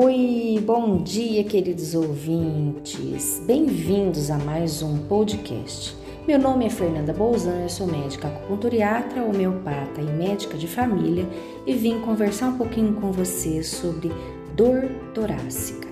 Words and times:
Oi, 0.00 0.62
bom 0.64 0.98
dia, 0.98 1.42
queridos 1.42 1.92
ouvintes. 1.92 3.42
Bem-vindos 3.44 4.30
a 4.30 4.38
mais 4.38 4.80
um 4.80 4.96
podcast. 4.96 5.92
Meu 6.24 6.38
nome 6.38 6.66
é 6.66 6.70
Fernanda 6.70 7.12
Bolzan, 7.12 7.62
eu 7.62 7.68
sou 7.68 7.84
médica 7.84 8.28
acupunturiatra, 8.28 9.24
homeopata 9.24 10.00
e 10.00 10.04
médica 10.04 10.56
de 10.56 10.68
família 10.68 11.28
e 11.66 11.74
vim 11.74 11.98
conversar 11.98 12.50
um 12.50 12.56
pouquinho 12.56 12.94
com 12.94 13.10
você 13.10 13.60
sobre 13.64 14.12
dor 14.54 14.88
torácica. 15.12 15.88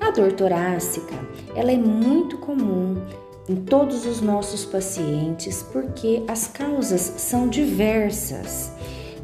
A 0.00 0.10
dor 0.10 0.32
torácica, 0.32 1.14
ela 1.54 1.70
é 1.70 1.76
muito 1.76 2.36
comum 2.38 2.96
em 3.48 3.54
todos 3.54 4.06
os 4.06 4.20
nossos 4.20 4.64
pacientes 4.64 5.62
porque 5.72 6.24
as 6.26 6.48
causas 6.48 7.00
são 7.00 7.46
diversas. 7.46 8.72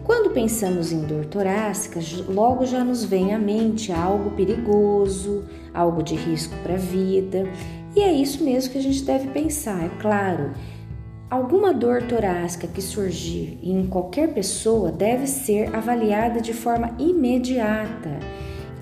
Quando 0.04 0.34
pensamos 0.34 0.92
em 0.92 1.00
dor 1.00 1.24
torácica, 1.24 1.98
logo 2.28 2.66
já 2.66 2.84
nos 2.84 3.04
vem 3.04 3.32
à 3.32 3.38
mente 3.38 3.90
algo 3.90 4.32
perigoso, 4.32 5.44
algo 5.72 6.02
de 6.02 6.14
risco 6.14 6.54
para 6.62 6.74
a 6.74 6.78
vida, 6.78 7.48
e 7.96 8.00
é 8.00 8.12
isso 8.12 8.44
mesmo 8.44 8.72
que 8.72 8.78
a 8.78 8.82
gente 8.82 9.02
deve 9.02 9.28
pensar, 9.28 9.82
é 9.82 9.88
claro. 10.00 10.52
Alguma 11.30 11.72
dor 11.72 12.02
torácica 12.02 12.66
que 12.66 12.82
surgir 12.82 13.58
em 13.62 13.86
qualquer 13.86 14.34
pessoa 14.34 14.92
deve 14.92 15.26
ser 15.26 15.74
avaliada 15.74 16.38
de 16.38 16.52
forma 16.52 16.94
imediata 16.98 18.20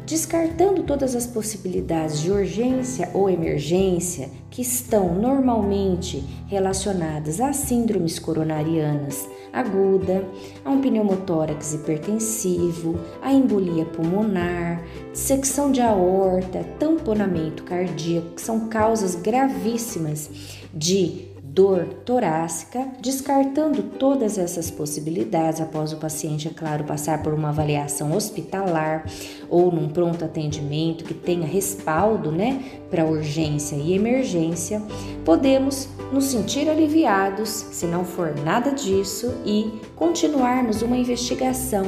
descartando 0.06 0.82
todas 0.82 1.14
as 1.14 1.26
possibilidades 1.26 2.20
de 2.20 2.30
urgência 2.30 3.10
ou 3.14 3.30
emergência 3.30 4.28
que 4.50 4.62
estão 4.62 5.14
normalmente 5.14 6.22
relacionadas 6.48 7.40
a 7.40 7.52
síndromes 7.52 8.18
coronarianas 8.18 9.28
aguda, 9.52 10.24
a 10.64 10.70
um 10.70 10.80
pneumotórax 10.80 11.74
hipertensivo, 11.74 12.98
a 13.20 13.32
embolia 13.32 13.84
pulmonar, 13.84 14.82
dissecção 15.12 15.70
de 15.70 15.80
aorta, 15.82 16.64
tamponamento 16.78 17.62
cardíaco, 17.64 18.34
que 18.34 18.40
são 18.40 18.68
causas 18.68 19.14
gravíssimas 19.14 20.30
de 20.72 21.31
dor 21.54 21.84
torácica, 22.06 22.88
descartando 22.98 23.82
todas 23.82 24.38
essas 24.38 24.70
possibilidades 24.70 25.60
após 25.60 25.92
o 25.92 25.98
paciente, 25.98 26.48
é 26.48 26.50
claro, 26.50 26.84
passar 26.84 27.22
por 27.22 27.34
uma 27.34 27.50
avaliação 27.50 28.16
hospitalar 28.16 29.04
ou 29.50 29.70
num 29.70 29.88
pronto 29.88 30.24
atendimento 30.24 31.04
que 31.04 31.12
tenha 31.12 31.46
respaldo, 31.46 32.32
né, 32.32 32.80
para 32.90 33.04
urgência 33.04 33.76
e 33.76 33.92
emergência, 33.92 34.82
podemos 35.26 35.88
nos 36.10 36.24
sentir 36.24 36.68
aliviados, 36.68 37.48
se 37.48 37.86
não 37.86 38.04
for 38.04 38.34
nada 38.44 38.70
disso, 38.70 39.32
e 39.44 39.80
continuarmos 39.94 40.82
uma 40.82 40.96
investigação 40.96 41.84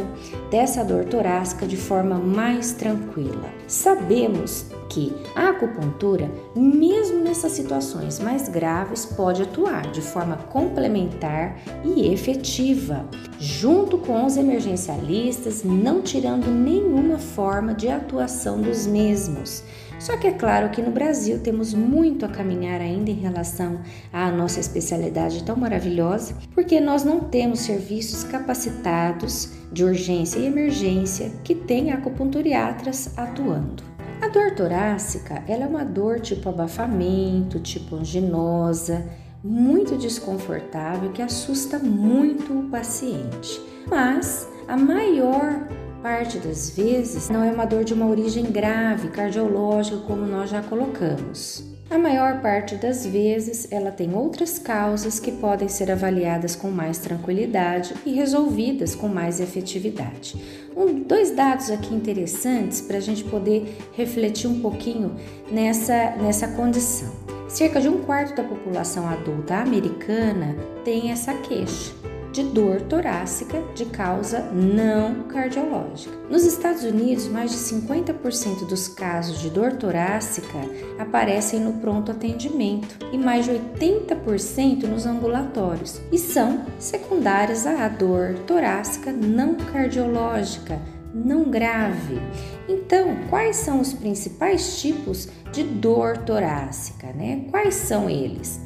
dessa 0.51 0.85
dor 0.85 1.05
torácica 1.05 1.67
de 1.67 1.77
forma 1.77 2.19
mais 2.19 2.73
tranquila. 2.73 3.51
Sabemos 3.67 4.67
que 4.89 5.12
a 5.35 5.51
acupuntura, 5.51 6.31
mesmo 6.55 7.04
nessas 7.35 7.51
situações 7.51 8.21
mais 8.21 8.49
graves, 8.49 9.05
pode 9.05 9.43
atuar 9.43 9.91
de 9.91 10.01
forma 10.01 10.37
complementar 10.37 11.61
e 11.85 12.13
efetiva, 12.13 13.05
junto 13.41 13.99
com 13.99 14.25
os 14.25 14.37
emergencialistas, 14.37 15.65
não 15.65 16.01
tirando 16.01 16.49
nenhuma 16.49 17.19
forma 17.19 17.75
de 17.75 17.89
atuação 17.89 18.63
dos 18.63 18.87
mesmos. 18.87 19.65
Só 19.99 20.17
que 20.17 20.29
é 20.29 20.33
claro 20.33 20.71
que 20.71 20.81
no 20.81 20.93
Brasil 20.93 21.41
temos 21.41 21.75
muito 21.75 22.25
a 22.25 22.29
caminhar 22.29 22.81
ainda 22.81 23.11
em 23.11 23.15
relação 23.15 23.81
à 24.13 24.31
nossa 24.31 24.61
especialidade 24.61 25.43
tão 25.43 25.57
maravilhosa, 25.57 26.37
porque 26.55 26.79
nós 26.79 27.03
não 27.03 27.19
temos 27.19 27.61
serviços 27.61 28.23
capacitados 28.23 29.51
de 29.73 29.83
urgência 29.83 30.39
e 30.39 30.47
emergência 30.47 31.33
que 31.43 31.55
tenham 31.55 31.98
acupunturiatras 31.98 33.19
atuando. 33.19 33.94
A 34.20 34.29
dor 34.29 34.53
torácica 34.53 35.43
ela 35.47 35.65
é 35.65 35.67
uma 35.67 35.84
dor 35.84 36.20
tipo 36.20 36.48
abafamento, 36.48 37.58
tipo 37.61 37.97
anginosa, 37.97 39.07
muito 39.42 39.97
desconfortável 39.97 41.11
que 41.13 41.20
assusta 41.20 41.79
muito 41.79 42.52
o 42.52 42.70
paciente. 42.70 43.61
Mas 43.86 44.48
a 44.67 44.77
maior 44.77 45.69
parte 46.02 46.39
das 46.39 46.70
vezes 46.70 47.29
não 47.29 47.42
é 47.42 47.51
uma 47.51 47.64
dor 47.64 47.85
de 47.85 47.95
uma 47.95 48.07
origem 48.07 48.45
grave, 48.45 49.08
cardiológica, 49.08 49.98
como 49.98 50.27
nós 50.27 50.51
já 50.51 50.63
colocamos. 50.63 51.73
A 51.90 51.98
maior 51.98 52.40
parte 52.40 52.77
das 52.77 53.06
vezes 53.06 53.70
ela 53.70 53.90
tem 53.90 54.14
outras 54.14 54.58
causas 54.58 55.20
que 55.20 55.30
podem 55.30 55.68
ser 55.68 55.90
avaliadas 55.90 56.56
com 56.56 56.70
mais 56.70 56.98
tranquilidade 56.98 57.95
e 58.06 58.12
resolvidas 58.12 58.95
com 58.95 59.06
mais 59.06 59.39
efetividade. 59.39 60.34
Um, 60.77 61.02
dois 61.02 61.30
dados 61.30 61.70
aqui 61.70 61.95
interessantes 61.95 62.80
para 62.80 62.96
a 62.96 63.00
gente 63.00 63.22
poder 63.24 63.77
refletir 63.92 64.48
um 64.48 64.61
pouquinho 64.61 65.14
nessa, 65.50 66.17
nessa 66.17 66.48
condição. 66.48 67.12
Cerca 67.48 67.80
de 67.80 67.89
um 67.89 68.02
quarto 68.02 68.34
da 68.34 68.42
população 68.42 69.06
adulta 69.06 69.56
americana 69.56 70.56
tem 70.84 71.12
essa 71.12 71.34
queixa 71.34 71.92
de 72.34 72.42
dor 72.42 72.80
torácica 72.83 73.62
de 73.77 73.84
causa 73.84 74.40
não 74.52 75.22
cardiológica. 75.28 76.12
Nos 76.28 76.45
Estados 76.45 76.83
Unidos, 76.83 77.28
mais 77.28 77.52
de 77.52 77.58
50% 77.58 78.67
dos 78.67 78.89
casos 78.89 79.39
de 79.40 79.48
dor 79.48 79.74
torácica 79.74 80.58
aparecem 80.98 81.61
no 81.61 81.74
pronto 81.74 82.11
atendimento 82.11 83.06
e 83.12 83.17
mais 83.17 83.45
de 83.45 83.52
80% 83.52 84.83
nos 84.83 85.06
ambulatórios 85.06 86.00
e 86.11 86.18
são 86.18 86.67
secundárias 86.77 87.68
à 87.68 87.86
dor 87.86 88.34
torácica 88.48 89.12
não 89.12 89.55
cardiológica, 89.55 90.83
não 91.14 91.45
grave. 91.45 92.20
Então, 92.68 93.16
quais 93.30 93.55
são 93.58 93.80
os 93.80 93.92
principais 93.92 94.80
tipos 94.80 95.28
de 95.52 95.62
dor 95.62 96.18
torácica, 96.18 97.06
né? 97.12 97.45
Quais 97.48 97.74
são 97.74 98.11
eles? 98.11 98.61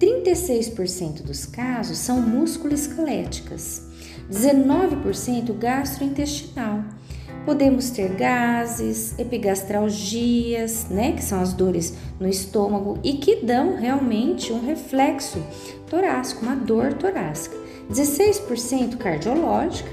36% 0.00 1.22
dos 1.22 1.44
casos 1.44 1.98
são 1.98 2.22
músculo-esqueléticas, 2.22 3.82
19% 4.32 5.52
gastrointestinal. 5.58 6.82
Podemos 7.44 7.90
ter 7.90 8.14
gases, 8.14 9.18
epigastralgias, 9.18 10.86
né, 10.88 11.12
que 11.12 11.22
são 11.22 11.40
as 11.40 11.52
dores 11.52 11.94
no 12.18 12.26
estômago 12.26 12.98
e 13.02 13.14
que 13.14 13.44
dão 13.44 13.76
realmente 13.76 14.52
um 14.52 14.64
reflexo 14.64 15.38
torácico, 15.88 16.44
uma 16.44 16.56
dor 16.56 16.94
torácica. 16.94 17.56
16% 17.90 18.96
cardiológica, 18.96 19.90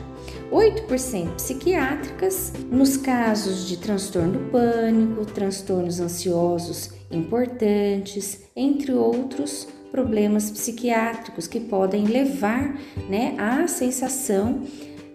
8% 0.52 1.36
psiquiátricas, 1.36 2.54
nos 2.72 2.96
casos 2.96 3.68
de 3.68 3.78
transtorno 3.78 4.50
pânico, 4.52 5.26
transtornos 5.26 6.00
ansiosos 6.00 6.92
importantes, 7.12 8.44
entre 8.56 8.94
outros, 8.94 9.68
problemas 9.92 10.50
psiquiátricos 10.52 11.48
que 11.48 11.60
podem 11.60 12.06
levar 12.06 12.76
né, 13.10 13.36
à 13.38 13.68
sensação 13.68 14.62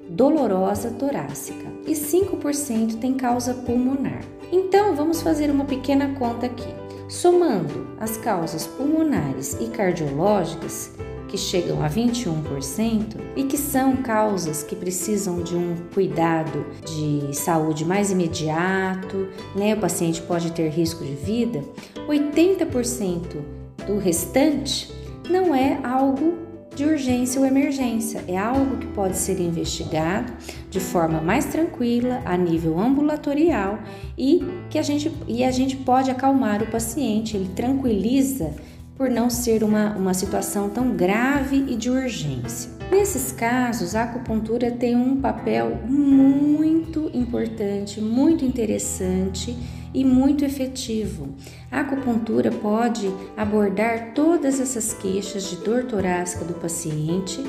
dolorosa 0.08 0.90
torácica 0.90 1.66
e 1.86 1.92
5% 1.92 2.98
tem 2.98 3.14
causa 3.14 3.54
pulmonar. 3.54 4.22
Então 4.50 4.94
vamos 4.94 5.22
fazer 5.22 5.50
uma 5.50 5.64
pequena 5.64 6.14
conta 6.18 6.46
aqui. 6.46 6.68
Somando 7.08 7.88
as 7.98 8.16
causas 8.16 8.66
pulmonares 8.66 9.54
e 9.60 9.66
cardiológicas, 9.66 10.92
que 11.32 11.38
chegam 11.38 11.82
a 11.82 11.88
21% 11.88 13.16
e 13.34 13.44
que 13.44 13.56
são 13.56 13.96
causas 13.96 14.62
que 14.62 14.76
precisam 14.76 15.42
de 15.42 15.56
um 15.56 15.76
cuidado 15.94 16.66
de 16.84 17.34
saúde 17.34 17.86
mais 17.86 18.10
imediato, 18.10 19.28
né? 19.56 19.72
O 19.72 19.80
paciente 19.80 20.20
pode 20.20 20.52
ter 20.52 20.68
risco 20.68 21.02
de 21.02 21.14
vida. 21.14 21.64
80% 22.06 23.61
do 23.86 23.98
restante 23.98 24.92
não 25.30 25.54
é 25.54 25.78
algo 25.82 26.42
de 26.74 26.84
urgência 26.84 27.40
ou 27.40 27.46
emergência, 27.46 28.24
é 28.26 28.36
algo 28.36 28.78
que 28.78 28.86
pode 28.88 29.16
ser 29.16 29.38
investigado 29.40 30.32
de 30.70 30.80
forma 30.80 31.20
mais 31.20 31.44
tranquila, 31.44 32.22
a 32.24 32.36
nível 32.36 32.80
ambulatorial 32.80 33.78
e 34.16 34.42
que 34.70 34.78
a 34.78 34.82
gente, 34.82 35.12
e 35.28 35.44
a 35.44 35.50
gente 35.50 35.76
pode 35.76 36.10
acalmar 36.10 36.62
o 36.62 36.66
paciente, 36.66 37.36
ele 37.36 37.50
tranquiliza 37.54 38.54
por 38.96 39.10
não 39.10 39.28
ser 39.28 39.62
uma, 39.64 39.96
uma 39.96 40.14
situação 40.14 40.70
tão 40.70 40.94
grave 40.96 41.56
e 41.68 41.76
de 41.76 41.90
urgência. 41.90 42.70
Nesses 42.90 43.32
casos, 43.32 43.94
a 43.94 44.04
acupuntura 44.04 44.70
tem 44.70 44.94
um 44.94 45.20
papel 45.20 45.78
muito 45.88 47.10
importante, 47.14 48.00
muito 48.00 48.44
interessante 48.44 49.56
e 49.94 50.04
muito 50.04 50.44
efetivo. 50.44 51.28
A 51.70 51.80
acupuntura 51.80 52.50
pode 52.50 53.12
abordar 53.36 54.12
todas 54.14 54.60
essas 54.60 54.92
queixas 54.94 55.50
de 55.50 55.56
dor 55.56 55.84
torácica 55.84 56.44
do 56.44 56.54
paciente, 56.54 57.42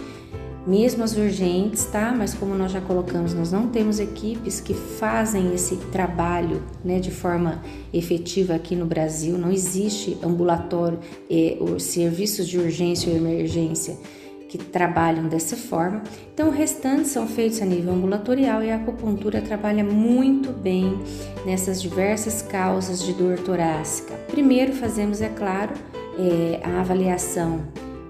mesmo 0.65 1.03
as 1.03 1.17
urgentes, 1.17 1.85
tá? 1.85 2.13
Mas 2.17 2.33
como 2.33 2.55
nós 2.55 2.71
já 2.71 2.79
colocamos, 2.79 3.33
nós 3.33 3.51
não 3.51 3.67
temos 3.67 3.99
equipes 3.99 4.61
que 4.61 4.73
fazem 4.73 5.53
esse 5.53 5.75
trabalho, 5.91 6.63
né, 6.83 6.99
de 6.99 7.11
forma 7.11 7.61
efetiva 7.93 8.55
aqui 8.55 8.75
no 8.75 8.85
Brasil. 8.85 9.37
Não 9.37 9.51
existe 9.51 10.17
ambulatório, 10.23 10.99
eh, 11.29 11.57
serviços 11.79 12.47
de 12.47 12.57
urgência 12.57 13.11
ou 13.11 13.17
emergência 13.17 13.97
que 14.53 14.57
trabalham 14.59 15.27
dessa 15.27 15.57
forma. 15.57 16.03
Então, 16.31 16.49
o 16.49 16.51
restante 16.51 17.07
são 17.07 17.27
feitos 17.27 17.59
a 17.59 17.65
nível 17.65 17.91
ambulatorial 17.91 18.63
e 18.63 18.69
a 18.69 18.75
acupuntura 18.75 19.41
trabalha 19.41 19.83
muito 19.83 20.51
bem 20.51 20.95
nessas 21.43 21.81
diversas 21.81 22.43
causas 22.43 23.01
de 23.01 23.13
dor 23.13 23.39
torácica. 23.39 24.13
Primeiro, 24.27 24.71
fazemos, 24.73 25.21
é 25.21 25.29
claro, 25.29 25.73
é, 26.19 26.59
a 26.63 26.81
avaliação 26.81 27.61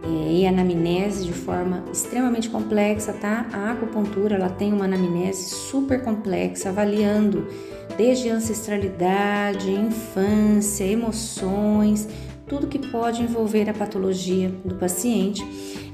é, 0.04 0.34
e 0.34 0.46
anamnese 0.46 1.26
de 1.26 1.32
forma 1.32 1.86
extremamente 1.90 2.50
complexa, 2.50 3.14
tá? 3.14 3.46
A 3.54 3.72
acupuntura 3.72 4.36
ela 4.36 4.50
tem 4.50 4.74
uma 4.74 4.84
anamnese 4.84 5.50
super 5.50 6.04
complexa, 6.04 6.68
avaliando 6.68 7.48
desde 7.96 8.28
ancestralidade, 8.28 9.72
infância, 9.72 10.84
emoções, 10.84 12.10
tudo 12.54 12.68
que 12.68 12.78
pode 12.78 13.24
envolver 13.24 13.68
a 13.68 13.74
patologia 13.74 14.50
do 14.64 14.76
paciente. 14.76 15.44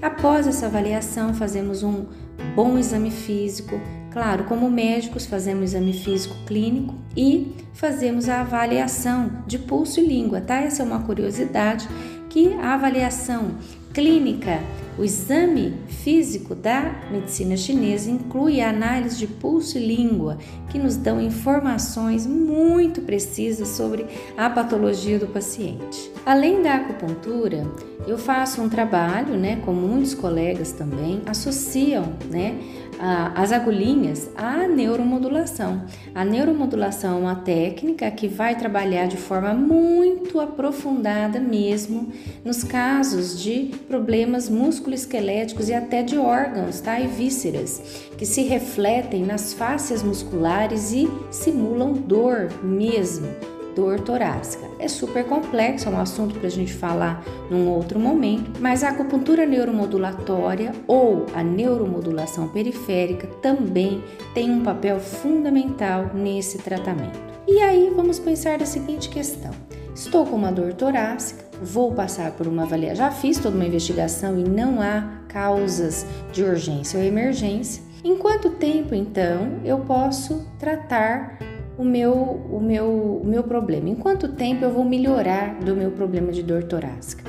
Após 0.02 0.46
essa 0.46 0.66
avaliação, 0.66 1.34
fazemos 1.34 1.84
um 1.84 2.06
bom 2.54 2.78
exame 2.78 3.12
físico. 3.12 3.80
Claro, 4.12 4.44
como 4.44 4.70
médicos, 4.70 5.26
fazemos 5.26 5.70
exame 5.70 5.94
físico 5.94 6.36
clínico 6.46 6.96
e 7.16 7.56
fazemos 7.74 8.28
a 8.28 8.42
avaliação 8.42 9.44
de 9.48 9.58
pulso 9.58 10.02
e 10.02 10.06
língua, 10.06 10.42
tá? 10.42 10.56
Essa 10.60 10.84
é 10.84 10.86
uma 10.86 11.00
curiosidade 11.00 11.88
que 12.30 12.54
a 12.56 12.74
avaliação 12.74 13.52
clínica 13.94 14.60
o 15.00 15.04
exame 15.06 15.76
físico 15.88 16.54
da 16.54 16.94
medicina 17.10 17.56
chinesa 17.56 18.12
inclui 18.12 18.60
a 18.60 18.70
análise 18.70 19.18
de 19.18 19.28
pulso 19.28 19.78
e 19.78 19.88
língua, 19.88 20.38
que 20.70 20.78
nos 20.78 20.98
dão 20.98 21.22
informações 21.22 22.28
muito 22.28 23.02
precisas 23.04 23.70
sobre 23.70 24.06
a 24.36 24.50
patologia 24.50 25.18
do 25.18 25.28
paciente. 25.28 26.12
Além 26.26 26.62
da 26.62 26.76
acupuntura, 26.76 27.66
eu 28.06 28.18
faço 28.18 28.62
um 28.62 28.68
trabalho, 28.68 29.38
né, 29.38 29.62
com 29.64 29.72
muitos 29.72 30.14
colegas 30.14 30.74
também, 30.74 31.22
associam, 31.26 32.12
né, 32.30 32.60
as 33.00 33.54
agulhinhas 33.54 34.30
à 34.36 34.68
neuromodulação. 34.68 35.84
A 36.14 36.26
neuromodulação 36.26 37.18
é 37.18 37.22
uma 37.22 37.36
técnica 37.36 38.12
que 38.12 38.28
vai 38.28 38.58
trabalhar 38.58 39.08
de 39.08 39.16
forma 39.16 39.54
muito 39.54 40.40
aprofundada 40.40 41.40
mesmo 41.40 42.12
nos 42.44 42.64
casos 42.64 43.42
de 43.42 43.72
problemas 43.88 44.50
musculoesqueléticos 44.50 45.70
e 45.70 45.74
até 45.74 46.04
de 46.04 46.18
órgãos, 46.18 46.82
tá? 46.82 47.00
E 47.00 47.08
vísceras, 47.08 47.82
que 48.18 48.26
se 48.26 48.44
refletem 48.44 49.24
nas 49.24 49.54
fáscias 49.54 50.04
musculares 50.04 50.92
e 50.92 51.10
simulam 51.32 51.94
dor 51.94 52.50
mesmo 52.62 53.49
dor 53.76 54.00
torácica. 54.00 54.68
É 54.80 54.88
super 54.88 55.26
complexo, 55.26 55.88
é 55.88 55.92
um 55.92 56.00
assunto 56.00 56.36
para 56.36 56.48
a 56.48 56.52
gente 56.52 56.74
falar 56.74 57.24
num 57.50 57.70
outro 57.70 58.00
momento, 58.00 58.60
mas 58.60 58.84
a 58.84 58.90
acupuntura 58.90 59.46
neuromodulatória 59.46 60.74
ou 60.88 61.26
a 61.34 61.44
neuromodulação 61.44 62.48
periférica 62.50 63.28
também 63.42 64.04
tem 64.34 64.50
um 64.52 64.64
papel 64.64 65.00
fundamental 65.00 66.12
nesse 66.14 66.58
tratamento. 66.60 67.20
E 67.48 67.60
aí 67.60 67.92
vamos 67.96 68.20
pensar 68.20 68.60
da 68.60 68.66
seguinte 68.66 69.10
questão: 69.10 69.52
estou 69.96 70.26
com 70.26 70.36
uma 70.36 70.52
dor 70.52 70.74
torácica, 70.74 71.44
vou 71.62 71.94
passar 71.94 72.32
por 72.32 72.48
uma 72.48 72.64
avaliação, 72.64 72.98
já 72.98 73.12
fiz 73.12 73.38
toda 73.38 73.56
uma 73.56 73.66
investigação 73.66 74.40
e 74.40 74.44
não 74.44 74.82
há 74.82 75.20
causas 75.28 76.06
de 76.32 76.44
urgência 76.44 77.00
ou 77.00 77.06
emergência. 77.06 77.84
Em 78.04 78.16
quanto 78.16 78.52
tempo 78.52 78.96
então 78.96 79.60
eu 79.66 79.80
posso 79.80 80.48
tratar 80.58 81.38
o 81.80 81.86
meu, 81.86 82.14
o 82.52 82.60
meu, 82.60 83.22
o 83.24 83.26
meu 83.26 83.42
problema, 83.42 83.88
em 83.88 83.96
quanto 83.96 84.28
tempo 84.28 84.66
eu 84.66 84.70
vou 84.70 84.84
melhorar 84.84 85.62
do 85.62 85.74
meu 85.74 85.92
problema 85.92 86.30
de 86.30 86.44
dor 86.44 86.66
torácica. 86.66 87.24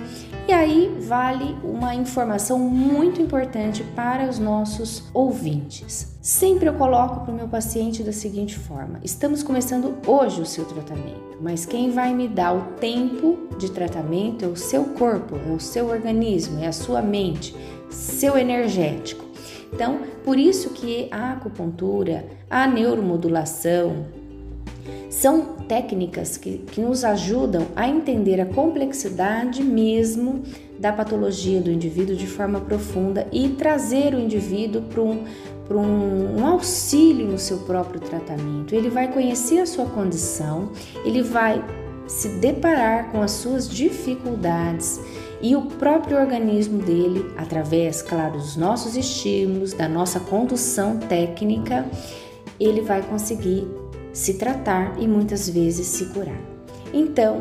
E 0.49 0.53
aí 0.53 0.93
vale 1.03 1.57
uma 1.63 1.95
informação 1.95 2.59
muito 2.59 3.23
importante 3.23 3.85
para 3.95 4.29
os 4.29 4.41
nossos 4.41 5.05
ouvintes. 5.15 6.19
Sempre 6.21 6.69
eu 6.69 6.75
coloco 6.75 7.21
para 7.21 7.33
o 7.33 7.37
meu 7.37 7.47
paciente 7.47 8.03
da 8.03 8.11
seguinte 8.11 8.59
forma: 8.59 8.99
estamos 9.05 9.45
começando 9.45 9.97
hoje 10.05 10.43
o 10.43 10.47
seu 10.47 10.65
tratamento, 10.65 11.39
mas 11.41 11.65
quem 11.65 11.93
vai 11.93 12.13
me 12.13 12.27
dar 12.27 12.53
o 12.53 12.63
tempo 12.81 13.39
de 13.57 13.71
tratamento 13.71 14.45
é 14.45 14.49
o 14.49 14.57
seu 14.57 14.83
corpo, 14.87 15.37
é 15.37 15.53
o 15.53 15.61
seu 15.61 15.87
organismo, 15.87 16.59
é 16.59 16.67
a 16.67 16.73
sua 16.73 17.01
mente, 17.01 17.55
seu 17.89 18.37
energético. 18.37 19.25
Então, 19.73 20.01
por 20.25 20.37
isso 20.37 20.71
que 20.71 21.07
a 21.13 21.35
acupuntura, 21.35 22.27
a 22.51 22.67
neuromodulação, 22.67 24.19
são 25.11 25.57
técnicas 25.69 26.37
que, 26.37 26.59
que 26.59 26.81
nos 26.81 27.05
ajudam 27.05 27.67
a 27.75 27.89
entender 27.89 28.41
a 28.41 28.47
complexidade 28.47 29.63
mesmo 29.63 30.45
da 30.79 30.93
patologia 30.93 31.61
do 31.61 31.71
indivíduo 31.71 32.15
de 32.15 32.29
forma 32.29 32.61
profunda 32.61 33.27
e 33.33 33.49
trazer 33.51 34.15
o 34.15 34.21
indivíduo 34.21 34.83
para 34.83 35.03
um, 35.03 35.25
um, 35.69 36.41
um 36.41 36.47
auxílio 36.47 37.27
no 37.27 37.39
seu 37.39 37.59
próprio 37.59 38.01
tratamento. 38.01 38.73
Ele 38.73 38.89
vai 38.89 39.13
conhecer 39.13 39.59
a 39.59 39.67
sua 39.67 39.87
condição, 39.87 40.71
ele 41.05 41.23
vai 41.23 41.63
se 42.07 42.29
deparar 42.39 43.11
com 43.11 43.21
as 43.21 43.33
suas 43.33 43.69
dificuldades 43.69 45.01
e 45.43 45.57
o 45.57 45.63
próprio 45.63 46.19
organismo 46.19 46.83
dele, 46.83 47.25
através, 47.37 48.01
claro, 48.01 48.39
dos 48.39 48.57
nossos 48.57 48.97
estímulos, 48.97 49.73
da 49.73 49.89
nossa 49.89 50.21
condução 50.21 50.99
técnica, 50.99 51.85
ele 52.59 52.83
vai 52.83 53.03
conseguir 53.03 53.67
se 54.13 54.35
tratar 54.35 55.01
e 55.01 55.07
muitas 55.07 55.49
vezes 55.49 55.87
se 55.87 56.07
curar. 56.07 56.41
Então, 56.93 57.39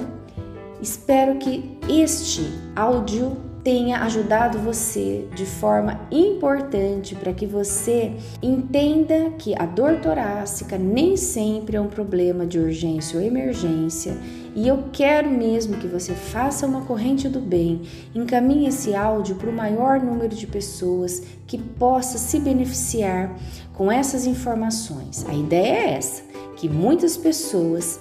espero 0.81 1.37
que 1.37 1.77
este 1.87 2.49
áudio 2.75 3.49
tenha 3.63 4.01
ajudado 4.03 4.57
você 4.57 5.27
de 5.35 5.45
forma 5.45 5.99
importante 6.11 7.13
para 7.15 7.33
que 7.33 7.45
você 7.45 8.13
entenda 8.41 9.31
que 9.37 9.53
a 9.57 9.65
dor 9.65 9.99
torácica 9.99 10.77
nem 10.77 11.17
sempre 11.17 11.75
é 11.75 11.81
um 11.81 11.87
problema 11.87 12.45
de 12.45 12.57
urgência 12.57 13.19
ou 13.19 13.25
emergência. 13.25 14.17
E 14.55 14.67
eu 14.67 14.85
quero 14.91 15.29
mesmo 15.29 15.77
que 15.77 15.87
você 15.87 16.13
faça 16.13 16.65
uma 16.65 16.81
corrente 16.81 17.27
do 17.27 17.39
bem, 17.39 17.81
encaminhe 18.15 18.67
esse 18.67 18.95
áudio 18.95 19.35
para 19.35 19.49
o 19.49 19.53
maior 19.53 19.99
número 19.99 20.35
de 20.35 20.47
pessoas 20.47 21.21
que 21.45 21.57
possa 21.57 22.17
se 22.17 22.39
beneficiar 22.39 23.35
com 23.73 23.91
essas 23.91 24.25
informações. 24.25 25.25
A 25.27 25.33
ideia 25.33 25.73
é 25.73 25.93
essa 25.93 26.28
que 26.59 26.67
muitas 26.67 27.15
pessoas 27.15 27.99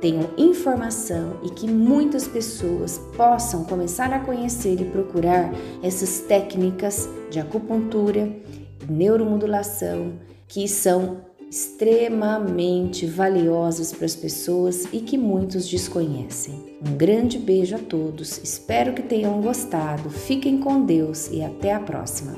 tenham 0.00 0.30
informação 0.38 1.36
e 1.42 1.50
que 1.50 1.66
muitas 1.66 2.26
pessoas 2.26 2.98
possam 3.16 3.64
começar 3.64 4.12
a 4.12 4.20
conhecer 4.20 4.80
e 4.80 4.84
procurar 4.84 5.52
essas 5.82 6.20
técnicas 6.20 7.08
de 7.30 7.38
acupuntura, 7.38 8.32
neuromodulação, 8.88 10.12
que 10.46 10.66
são 10.66 11.18
extremamente 11.50 13.06
valiosas 13.06 13.92
para 13.92 14.06
as 14.06 14.16
pessoas 14.16 14.86
e 14.92 15.00
que 15.00 15.18
muitos 15.18 15.68
desconhecem. 15.68 16.78
Um 16.86 16.96
grande 16.96 17.38
beijo 17.38 17.76
a 17.76 17.78
todos, 17.78 18.38
espero 18.42 18.94
que 18.94 19.02
tenham 19.02 19.40
gostado, 19.42 20.08
fiquem 20.08 20.58
com 20.58 20.84
Deus 20.84 21.28
e 21.30 21.42
até 21.42 21.74
a 21.74 21.80
próxima. 21.80 22.36